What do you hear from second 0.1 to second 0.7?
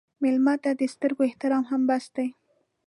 مېلمه